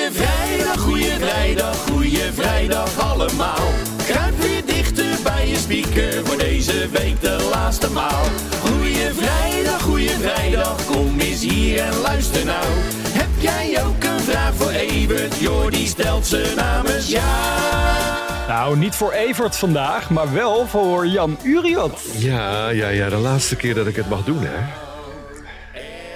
[0.00, 3.68] Goeie vrijdag, goeie vrijdag, goeie vrijdag allemaal.
[4.06, 8.24] Kruip weer dichter bij je speaker voor deze week de laatste maal.
[8.60, 12.64] Goeie vrijdag, goeie vrijdag, kom eens hier en luister nou.
[13.08, 15.36] Heb jij ook een vraag voor Evert?
[15.36, 17.24] Jordi stelt ze namens jou.
[18.48, 22.00] Nou, niet voor Evert vandaag, maar wel voor Jan Uriot.
[22.12, 24.89] Ja, ja, ja, de laatste keer dat ik het mag doen, hè.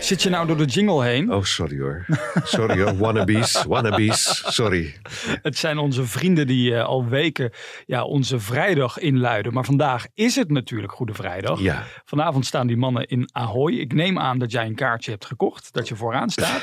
[0.05, 1.33] Zit je nou door de jingle heen?
[1.33, 2.07] Oh, sorry hoor.
[2.45, 4.97] Sorry hoor, wannabes, wannabes, sorry.
[5.43, 7.51] Het zijn onze vrienden die eh, al weken
[7.87, 9.53] ja, onze vrijdag inluiden.
[9.53, 11.61] Maar vandaag is het natuurlijk Goede Vrijdag.
[11.61, 11.83] Ja.
[12.05, 13.73] Vanavond staan die mannen in Ahoy.
[13.73, 16.63] Ik neem aan dat jij een kaartje hebt gekocht, dat je vooraan staat.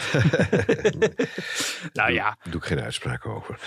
[1.94, 3.60] nou ja, Daar doe ik geen uitspraak over.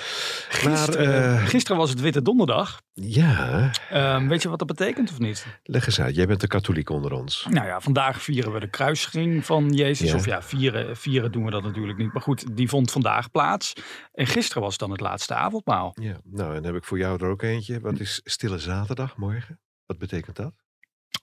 [0.48, 2.80] gisteren, Maar, eh, gisteren was het Witte Donderdag.
[2.94, 5.46] Ja, Ehm, weet je wat dat betekent of niet?
[5.62, 6.14] leg eens uit.
[6.14, 7.46] Jij bent de katholiek onder ons.
[7.50, 10.10] Nou ja, vandaag vieren we de kruisiging van Jezus.
[10.10, 10.16] Ja.
[10.16, 12.12] Of ja, vieren, vieren doen we dat natuurlijk niet.
[12.12, 13.72] Maar goed, die vond vandaag plaats.
[14.12, 15.92] En gisteren was dan het laatste avondmaal.
[16.00, 17.80] Ja, nou, en dan heb ik voor jou er ook eentje.
[17.80, 19.60] Wat is Stille Zaterdag morgen?
[19.86, 20.63] Wat betekent dat?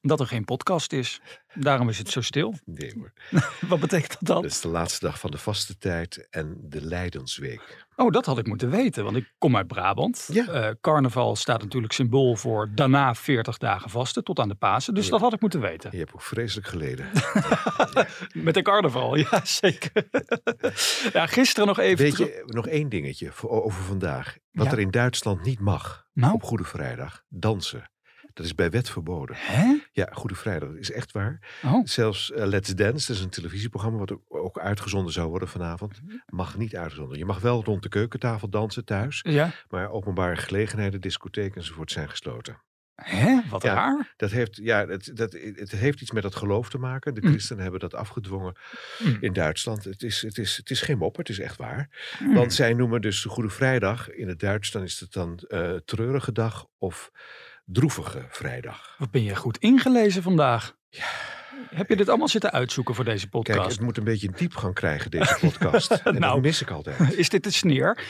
[0.02, 1.22] Dat er geen podcast is.
[1.54, 2.56] Daarom is het zo stil.
[2.66, 3.14] Nee hoor.
[3.70, 4.42] Wat betekent dat dan?
[4.42, 7.86] Dat is de laatste dag van de vaste tijd en de Lijdensweek.
[7.96, 10.30] Oh, dat had ik moeten weten, want ik kom uit Brabant.
[10.34, 10.48] Ja.
[10.48, 14.94] Eh, carnaval staat natuurlijk symbool voor daarna 40 dagen vasten tot aan de Pasen.
[14.94, 15.12] Dus Ja.
[15.12, 15.90] dat had ik moeten weten.
[15.92, 17.06] Je hebt ook vreselijk geleden.
[18.34, 19.92] Met de carnaval, ja zeker.
[21.14, 24.38] ja, gisteren nog even Weet je, nog één dingetje over vandaag.
[24.52, 26.34] Wat er in Duitsland niet mag Nou?
[26.34, 27.90] op Goede Vrijdag, dansen.
[28.34, 29.36] Dat is bij wet verboden.
[29.40, 29.78] Hè?
[29.92, 31.60] Ja, Goede Vrijdag, dat is echt waar.
[31.66, 35.48] Oh, Zelfs eh, Let's Dance, dat is een televisieprogramma wat ook- ook uitgezonden zou worden
[35.48, 36.16] vanavond, Mhm.
[36.26, 37.18] mag niet uitgezonden.
[37.18, 39.52] Je mag wel rond de keukentafel dansen thuis, ja.
[39.70, 42.62] maar openbare gelegenheden, discotheken enzovoort zijn gesloten.
[42.96, 43.40] Hè?
[43.50, 43.74] Wat Ja.
[43.74, 44.14] raar.
[44.18, 47.14] Dat heeft, ja, het, dat, het heeft iets met dat geloof te maken.
[47.14, 47.30] De Mm.
[47.30, 48.56] christenen hebben dat afgedwongen
[49.04, 49.18] Mm.
[49.20, 49.84] in Duitsland.
[49.84, 52.16] Het is, het, is, het is geen mop, het is echt waar.
[52.20, 52.34] Mm.
[52.34, 55.74] Want zij noemen dus de Goede Vrijdag, in het Duits dan is het dan eh,
[55.86, 57.12] treurige dag of
[57.72, 58.96] droevige vrijdag.
[58.98, 60.76] Wat ben je goed ingelezen vandaag?
[61.70, 63.72] Heb je dit allemaal zitten uitzoeken voor deze Kijk, podcast?
[63.72, 65.92] het moet een beetje een diepgang krijgen, deze podcast.
[66.04, 66.34] en Nou.
[66.34, 67.14] dat mis ik altijd.
[67.18, 68.04] Is dit de sneer?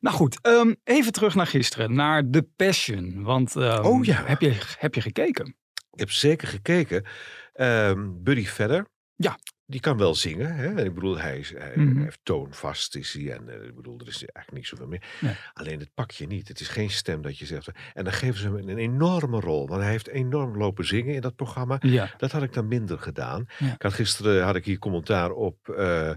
[0.00, 3.22] Nou goed, ehm, even terug naar gisteren, naar The Passion.
[3.22, 4.22] Want ehm, Oh ja.
[4.24, 5.46] heb, je, heb je gekeken?
[5.90, 7.04] Ik heb zeker gekeken.
[7.52, 8.86] Ehm, Buddy Vedder.
[9.16, 9.38] Ja.
[9.68, 10.54] Die kan wel zingen.
[10.56, 10.84] Hè?
[10.84, 12.02] Ik bedoel, hij, is, hij Mhm.
[12.02, 13.32] heeft toonvast is hij.
[13.32, 15.02] En eh, ik bedoel, er is eigenlijk niet zoveel meer.
[15.20, 15.34] Nee.
[15.52, 16.48] Alleen het pak je niet.
[16.48, 17.68] Het is geen stem dat je zegt.
[17.94, 19.68] En dan geven ze hem een enorme rol.
[19.68, 21.76] Want hij heeft enorm lopen zingen in dat programma.
[21.80, 22.10] Ja.
[22.16, 23.46] Dat had ik dan minder gedaan.
[23.58, 23.72] Ja.
[23.74, 26.10] Ik had gisteren had ik hier commentaar op eh,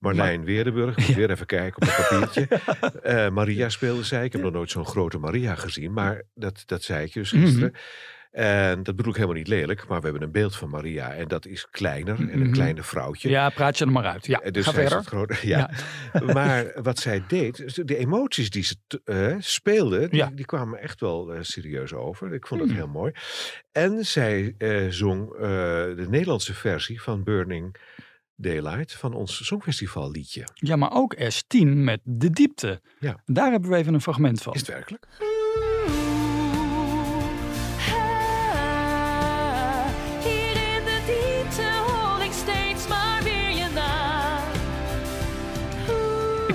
[0.00, 0.96] Marlijn Weerdenburg.
[0.96, 1.14] Moet Ja.
[1.14, 2.48] weer even kijken op het papiertje.
[3.02, 4.24] Eh, Maria speelde zij.
[4.24, 5.92] Ik heb nog nooit zo'n grote Maria gezien.
[5.92, 7.42] Maar dat, dat zei ik dus Mhm.
[7.44, 7.72] gisteren.
[8.36, 9.86] En dat bedoel ik helemaal niet lelijk.
[9.88, 11.12] Maar we hebben een beeld van Maria.
[11.14, 12.14] En dat is kleiner.
[12.18, 12.52] En een Mhm.
[12.52, 13.28] kleine vrouwtje.
[13.28, 14.26] ja, praat je er maar uit.
[14.26, 15.04] Ja, En dus ga verder.
[15.04, 15.70] grote, ja.
[16.34, 20.30] maar wat zij deed, de emoties die ze eh, speelde, die, Ja.
[20.34, 22.32] die kwamen echt wel eh, serieus over.
[22.34, 22.78] Ik vond het Hmm.
[22.78, 23.12] heel mooi.
[23.72, 27.76] En zij eh, zong eh, de Nederlandse versie van Burning
[28.34, 30.44] Daylight van ons Songfestival liedje.
[30.54, 32.80] Ja, maar ook S10 met De Diepte.
[32.98, 33.20] Ja.
[33.24, 34.54] Daar hebben we even een fragment van.
[34.54, 35.06] Is het werkelijk?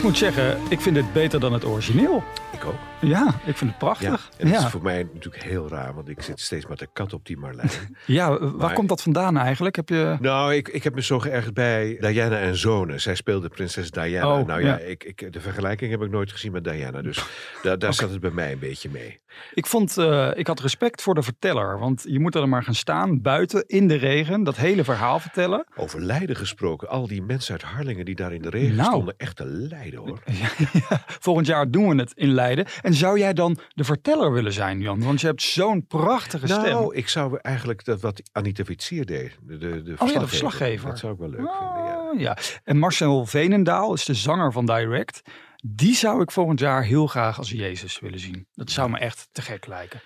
[0.01, 2.23] Ik moet zeggen, ik vind het beter dan het origineel.
[2.51, 2.75] Ik ook.
[3.01, 3.77] Ja, ik vind het Ja.
[3.77, 4.29] prachtig.
[4.37, 6.87] En dat Ja, is voor mij natuurlijk heel raar, want ik zit steeds met de
[6.93, 7.69] kat op die Marlijn.
[8.05, 9.75] ja waar Maar- komt dat vandaan eigenlijk?
[9.75, 10.17] Heb je...
[10.19, 13.01] Nou, ik, ik heb me zo geërgerd bij Diana en Zonen.
[13.01, 14.39] Zij speelde prinses Diana.
[14.39, 14.77] Oh, nou ja, ja.
[14.77, 17.01] Ik, ik, de vergelijking heb ik nooit gezien met Diana.
[17.01, 17.25] Dus
[17.61, 19.19] daar, daar zat het bij mij een beetje mee.
[19.53, 21.79] Ik vond, eh, ik had respect voor de verteller.
[21.79, 25.65] Want je moet er maar gaan staan, buiten, in de regen, dat hele verhaal vertellen.
[25.75, 26.89] Over lijden gesproken.
[26.89, 28.89] Al die mensen uit Harlingen die daar in de regen Nou.
[28.89, 29.13] stonden.
[29.17, 30.19] Echt te lijden hoor.
[30.41, 30.49] Ja,
[30.89, 32.65] ja, volgend jaar doen we het in Leiden.
[32.81, 35.03] En zou jij dan de verteller willen zijn, Jan?
[35.03, 36.63] Want je hebt zo'n prachtige stem.
[36.63, 39.37] Nou, ik zou eigenlijk dat wat Anita Witsier deed.
[39.41, 40.89] De, de, de, Oh verslaggever.
[40.89, 42.09] Dat zou ik wel leuk vinden, ja.
[42.13, 42.37] Oh, ja.
[42.63, 45.21] En Marcel Venendaal is de zanger van Direct.
[45.63, 48.47] Die zou ik volgend jaar heel graag als Jezus willen zien.
[48.53, 50.01] Dat zou me echt te gek lijken.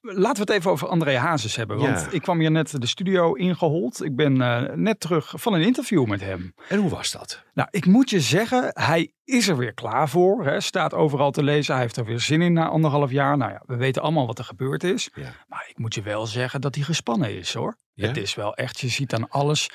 [0.00, 1.78] Laten we het even over André Hazes hebben.
[1.78, 2.10] Want Ja.
[2.10, 4.04] ik kwam hier net de studio ingehold.
[4.04, 6.54] Ik ben eh, net terug van een interview met hem.
[6.68, 7.42] En hoe was dat?
[7.54, 10.44] Nou, ik moet je zeggen, hij is er weer klaar voor.
[10.44, 10.60] Hè.
[10.60, 11.72] Staat overal te lezen.
[11.74, 13.36] Hij heeft er weer zin in na anderhalf jaar.
[13.36, 15.10] Nou ja, we weten allemaal wat er gebeurd is.
[15.14, 15.32] Ja.
[15.46, 17.76] Maar ik moet je wel zeggen dat hij gespannen is hoor.
[17.94, 18.06] Ja?
[18.06, 19.70] Het is wel echt, je ziet aan alles.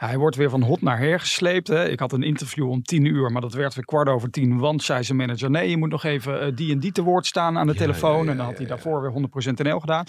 [0.00, 1.68] Hij wordt weer van hot naar her gesleept.
[1.68, 1.88] Hè.
[1.88, 4.58] Ik had een interview om tien uur, maar dat werd weer kwart over tien.
[4.58, 7.26] Want zei zijn manager, nee, je moet nog even eh, die en die te woord
[7.26, 8.24] staan aan de Ja, telefoon.
[8.24, 10.04] ja, en dan had hij daarvoor weer 100% NL gedaan.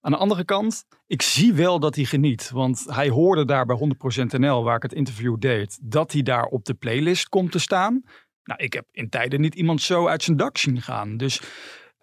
[0.00, 2.50] Aan de andere kant, ik zie wel dat hij geniet.
[2.50, 6.44] Want hij hoorde daar bij 100% NL, waar ik het interview deed, dat hij daar
[6.44, 8.02] op de playlist komt te staan.
[8.44, 11.16] Nou, ik heb in tijden niet iemand zo uit zijn dak zien gaan.
[11.16, 11.40] Dus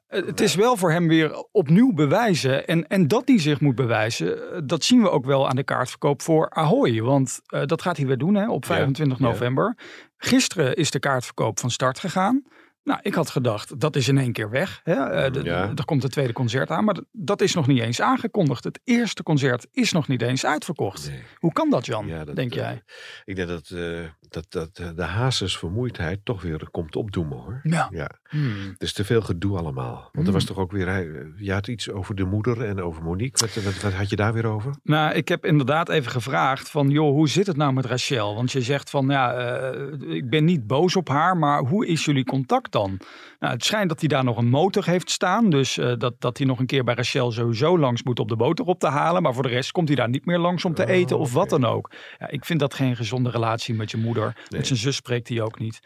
[0.09, 2.67] het is wel voor hem weer opnieuw bewijzen.
[2.67, 5.63] En, en dat hij zich moet bewijzen, eh, dat zien we ook wel aan de
[5.63, 7.01] kaartverkoop voor Ahoy.
[7.01, 9.23] Want eh, dat gaat hij weer doen hè, op 25 ja.
[9.23, 9.77] november.
[10.17, 12.43] Gisteren is de kaartverkoop van start gegaan.
[12.83, 14.81] Nou, ik had gedacht, dat is in één keer weg.
[14.83, 14.93] Hè?
[14.93, 15.71] Eh, de- Ja.
[15.75, 18.63] Er komt het tweede concert aan, maar dat is nog niet eens aangekondigd.
[18.63, 21.09] Het eerste concert is nog niet eens uitverkocht.
[21.09, 21.23] Nee.
[21.35, 22.83] Hoe kan dat, Jan, Ja, dat, denk eh, jij?
[23.25, 27.59] Ik denk dat, eh, dat, dat eh, de Hazes vermoeidheid toch weer komt opdoemen hoor.
[27.63, 27.87] Ja.
[27.91, 28.75] Ja, Hmm.
[28.77, 30.09] is te veel gedoe allemaal.
[30.13, 33.03] Want er was toch ook weer, eh, je had iets over de moeder en over
[33.03, 33.45] Monique.
[33.45, 34.75] Wat, wat, wat had je daar weer over?
[34.83, 38.35] Nou, ik heb inderdaad even gevraagd van, joh, hoe zit het nou met Rachel?
[38.35, 42.05] Want je zegt van, ja, eh, ik ben niet boos op haar, maar hoe is
[42.05, 42.99] jullie contact dan?
[43.39, 46.37] Nou, het schijnt dat hij daar nog een motor heeft staan, dus eh, dat, dat
[46.37, 49.21] hij nog een keer bij Rachel sowieso langs moet om de boter op te halen.
[49.21, 51.33] Maar voor de rest komt hij daar niet meer langs om te Oh, eten of
[51.33, 51.91] wat dan ook.
[52.19, 54.23] Ja, ik vind dat geen gezonde relatie met je moeder.
[54.23, 54.59] Nee.
[54.59, 55.79] Met zijn zus spreekt hij ook niet.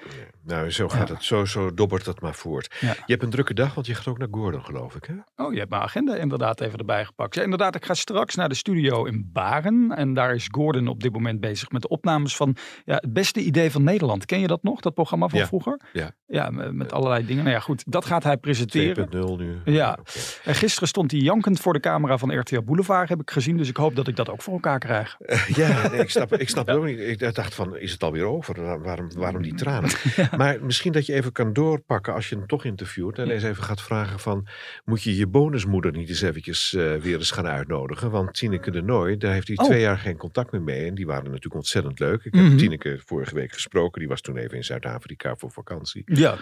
[0.45, 1.13] Nou, zo gaat Ja.
[1.13, 1.24] het.
[1.24, 2.75] Zo, zo dobbert dat maar voort.
[2.80, 2.88] Ja.
[2.90, 5.06] Je hebt een drukke dag, want je gaat ook naar Gordon, geloof ik.
[5.06, 5.44] Hè?
[5.45, 7.36] Oh, je hebt mijn agenda inderdaad even erbij gepakt.
[7.36, 9.92] Ja, inderdaad, ik ga straks naar de studio in Baren.
[9.95, 12.56] En daar is Gordon op dit moment bezig met de opnames van
[12.86, 14.25] ja, het beste idee van Nederland.
[14.25, 15.45] Ken je dat nog, dat programma van Ja.
[15.48, 15.80] vroeger?
[15.94, 16.12] Ja.
[16.28, 17.44] Ja, met, allerlei dingen.
[17.44, 19.10] Nou ja, goed, dat gaat hij presenteren.
[19.10, 19.62] 2.0 nu.
[19.66, 19.98] Ja.
[20.44, 23.57] En gisteren stond hij jankend voor de camera van RTL Boulevard, heb ik gezien.
[23.57, 25.18] Dus ik hoop dat ik dat ook voor elkaar krijg.
[25.48, 27.00] Ja, nee, ik snap, ik snap het ook niet.
[27.00, 28.62] Ik dacht van, is het alweer over?
[28.63, 29.89] Waar- Waarom, waarom die tranen?
[30.38, 33.18] Maar misschien dat je even kan doorpakken als je hem toch interviewt.
[33.18, 34.48] En eens even gaat vragen van,
[34.86, 38.12] moet je je bonusmoeder niet eens eventjes eh, weer eens gaan uitnodigen?
[38.12, 39.66] Want Tineke de Nooi, daar heeft hij Oh.
[39.66, 40.86] twee jaar geen contact meer mee.
[40.86, 42.24] En die waren natuurlijk ontzettend leuk.
[42.24, 42.58] Ik heb Mhm.
[42.58, 44.00] Tineke vorige week gesproken.
[44.00, 46.02] Die was toen even in Zuid-Afrika voor vakantie.
[46.06, 46.38] Ja.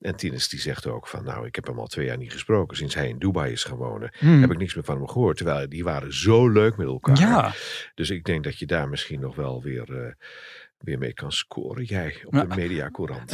[0.00, 2.76] En Tinus die zegt ook van, nou, ik heb hem al twee jaar niet gesproken.
[2.76, 4.40] Sinds hij in Dubai is gaan wonen, Hmm.
[4.40, 5.36] heb ik niks meer van hem gehoord.
[5.36, 7.18] Terwijl die waren zo leuk met elkaar.
[7.18, 7.52] Ja,
[7.94, 10.12] Dus ik denk dat je daar misschien nog wel weer, eh,
[10.84, 11.84] weer mee kan scoren.
[11.84, 13.32] Jij op de Mediacourant.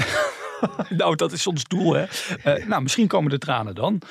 [0.89, 2.05] nou dat is ons doel hè.
[2.43, 4.03] Eh, nou, misschien komen de tranen dan.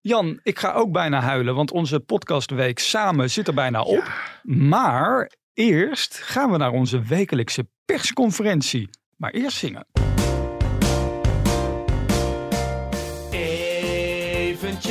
[0.00, 4.12] Jan, ik ga ook bijna huilen, want onze podcastweek samen zit er bijna op.
[4.42, 8.90] Maar eerst gaan we naar onze wekelijkse persconferentie.
[9.16, 10.05] Maar eerst zingen.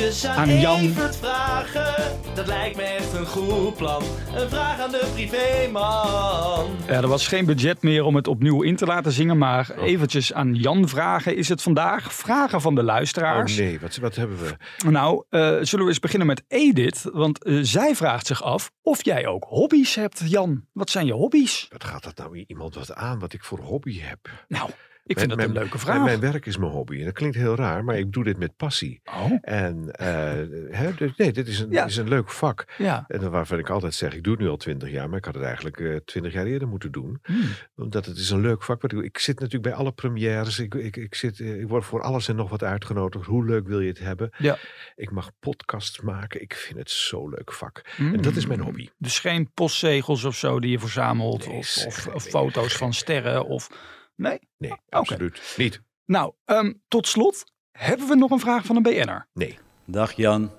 [0.06, 0.80] Aan, Aan Jan.
[0.80, 4.02] Evert vragen, dat lijkt me echt een goed plan.
[4.34, 6.70] Een vraag aan de privéman.
[6.86, 10.32] Ja, er was geen budget meer om het opnieuw in te laten zingen, maar eventjes
[10.32, 12.14] aan Jan vragen is het vandaag.
[12.14, 13.56] Vragen van de Oh luisteraars.
[13.56, 14.56] nee, wat, wat hebben we?
[14.90, 19.04] Nou, eh, zullen we eens beginnen met Edith, want eh, zij vraagt zich af of
[19.04, 20.64] jij ook hobby's hebt, Jan.
[20.72, 21.66] Wat zijn je hobby's?
[21.72, 24.18] Wat gaat dat nou iemand wat aan wat ik voor hobby heb?
[24.48, 24.70] Nou,
[25.06, 26.04] ik vind dat Mijn- een leuke vraag.
[26.04, 26.98] mijn werk is mijn hobby.
[26.98, 29.00] En dat klinkt heel raar, maar ik doe dit met passie.
[29.04, 31.84] Oh, En eh, hè, dus nee, dit is een, Ja.
[31.84, 32.64] is een leuk vak.
[32.78, 33.04] ja.
[33.08, 35.34] En waarvan ik altijd zeg, ik doe het nu al twintig jaar, maar ik had
[35.34, 37.18] het eigenlijk eh, twintig jaar eerder moeten doen.
[37.24, 37.42] Hmm.
[37.76, 38.84] Omdat het is een leuk vak.
[38.92, 40.58] Ik, zit natuurlijk bij alle premières.
[40.58, 43.26] Ik, ik, ik, zit, eh, ik word voor alles en nog wat uitgenodigd.
[43.26, 44.30] Hoe leuk wil je het hebben?
[44.38, 44.58] Ja.
[44.96, 46.42] Ik mag podcasts maken.
[46.42, 47.82] Ik vind het zo leuk vak.
[47.96, 48.14] Hmm.
[48.14, 48.88] En dat is mijn hobby.
[48.98, 53.68] Dus geen postzegels of zo die je verzamelt, Nee, of, of, foto's van sterren, of...
[54.16, 54.38] Nee?
[54.58, 55.82] Nee, absoluut niet.
[56.04, 59.26] Nou, ehm, tot slot, hebben we nog een vraag van een BN'er?
[59.32, 59.58] Nee.
[59.84, 60.50] Dag Jan,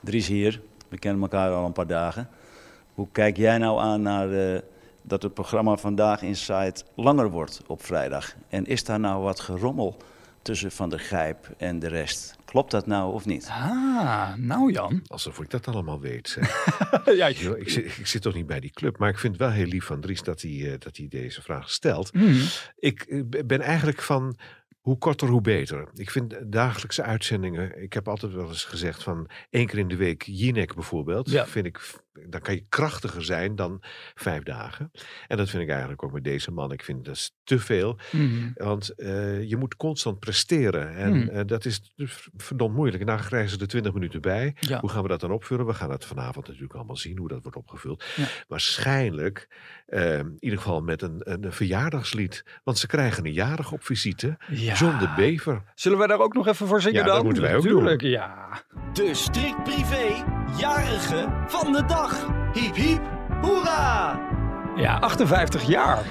[0.00, 0.60] Dries hier.
[0.88, 2.28] We kennen elkaar al een paar dagen.
[2.94, 4.60] Hoe kijk jij nou aan naar eh,
[5.02, 8.34] dat het programma Vandaag Inside langer wordt op vrijdag?
[8.48, 9.96] En is daar nou wat gerommel
[10.44, 12.36] tussen Van der Gijp en de rest?
[12.44, 13.48] Klopt dat nou of niet?
[13.50, 15.02] Ah, nou Jan.
[15.06, 16.28] Alsof ik dat allemaal weet.
[16.28, 16.66] zeg.
[17.20, 18.98] ja, Joh, ik, zit, ik zit toch niet bij die club.
[18.98, 21.42] Maar ik vind het wel heel lief van Dries dat hij, eh, dat hij deze
[21.42, 22.10] vraag stelt.
[22.12, 22.40] Hmm.
[22.78, 24.36] Ik eh, ben eigenlijk van
[24.80, 25.88] hoe korter, hoe beter.
[25.94, 27.82] Ik vind dagelijkse uitzendingen.
[27.82, 31.30] Ik heb altijd wel eens gezegd van één keer in de week Jinek bijvoorbeeld.
[31.30, 31.46] Ja.
[31.46, 33.82] Vind ik, dan kan je krachtiger zijn dan
[34.14, 34.90] vijf dagen.
[35.28, 36.72] En dat vind ik eigenlijk ook met deze man.
[36.72, 37.98] Ik vind dat is te veel.
[38.10, 38.52] Hmm.
[38.54, 40.94] Want eh, je moet constant presteren.
[40.96, 41.28] En Hmm.
[41.28, 41.92] eh, dat is
[42.36, 43.00] verdomd moeilijk.
[43.00, 44.56] En daar krijgen ze er 20 minuten bij.
[44.60, 44.80] Ja.
[44.80, 45.66] Hoe gaan we dat dan opvullen?
[45.66, 48.04] We gaan het vanavond natuurlijk allemaal zien hoe dat wordt opgevuld.
[48.16, 48.24] Ja.
[48.48, 49.48] Waarschijnlijk,
[49.86, 52.44] eh, in ieder geval met een, een verjaardagslied.
[52.64, 54.36] Want ze krijgen een jarig op visite.
[54.50, 54.74] Ja.
[54.74, 55.62] John de Bever.
[55.74, 57.14] Zullen we daar ook nog even voor zingen Ja, dan?
[57.14, 58.62] dat moeten wij ook Tuurlijk, ja.
[58.92, 60.24] De strikt privé,
[60.58, 62.03] jarige van de dag.
[62.52, 63.00] Hiep hiep,
[63.42, 64.20] hoera!
[64.76, 66.02] Ja, 58 jaar.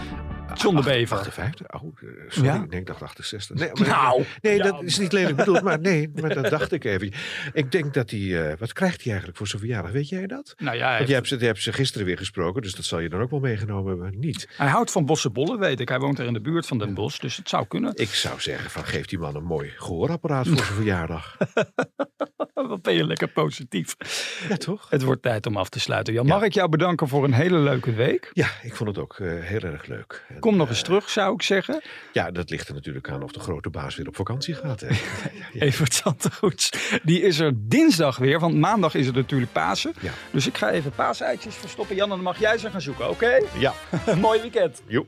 [0.53, 1.17] John de Bever.
[1.17, 1.67] 58?
[1.81, 2.49] Oh, eh, sorry.
[2.49, 2.65] Ja?
[2.69, 3.55] Nee, ik dacht 68.
[3.57, 4.63] Nee, maar- Nou, nee ja.
[4.63, 5.61] dat is niet lelijk bedoeld.
[5.61, 7.11] Maar nee, maar dat dacht ik even.
[7.53, 8.49] Ik denk dat hij...
[8.51, 9.91] eh, wat krijgt hij eigenlijk voor zijn verjaardag?
[9.91, 10.53] Weet jij dat?
[10.57, 12.99] Nou ja, Want jij hebt, ze, jij hebt ze gisteren weer gesproken, dus dat zal
[12.99, 14.19] je dan ook wel meegenomen hebben.
[14.19, 14.47] Niet.
[14.57, 15.89] hij houdt van bossenbollen, weet ik.
[15.89, 17.91] Hij woont er in de buurt van Den Bosch, dus het zou kunnen.
[17.95, 21.37] Ik zou zeggen van geef die man een mooi gehoorapparaat voor zijn verjaardag.
[22.83, 23.95] Ben je lekker positief.
[24.49, 24.87] Ja, toch?
[24.89, 26.13] Het wordt tijd om af te sluiten.
[26.13, 26.33] Jan, Ja.
[26.33, 28.29] mag ik jou bedanken voor een hele leuke week?
[28.33, 30.25] Ja, ik vond het ook eh, heel erg leuk.
[30.29, 31.81] En, Kom nog eens eh, terug, zou ik zeggen.
[32.11, 34.79] Ja, dat ligt er natuurlijk aan of de grote baas weer op vakantie gaat.
[34.81, 34.87] Hè.
[35.67, 36.69] Evert Zantegoeds,
[37.03, 39.93] die is er dinsdag weer, want maandag is het natuurlijk Pasen.
[40.01, 40.11] Ja.
[40.31, 41.95] Dus ik ga even paaseitjes verstoppen.
[41.95, 43.39] Jan, en dan mag jij ze gaan zoeken, oké?
[43.57, 43.73] ja,
[44.21, 44.81] Mooi weekend.
[44.87, 45.07] joep.